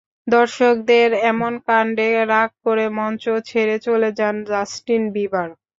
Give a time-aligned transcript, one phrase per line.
[0.27, 5.49] দর্শকদের এমন কাণ্ডে রাগ করে মঞ্চ ছেড়ে চলে যান জাস্টিন বিবার।